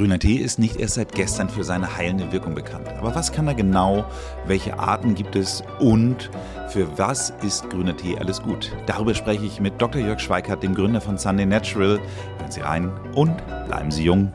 [0.00, 2.88] Grüner Tee ist nicht erst seit gestern für seine heilende Wirkung bekannt.
[2.88, 4.06] Aber was kann er genau?
[4.46, 5.62] Welche Arten gibt es?
[5.78, 6.30] Und
[6.68, 8.74] für was ist grüner Tee alles gut?
[8.86, 10.00] Darüber spreche ich mit Dr.
[10.00, 12.00] Jörg Schweikart, dem Gründer von Sunday Natural.
[12.38, 13.36] Hören Sie rein und
[13.66, 14.32] bleiben Sie jung.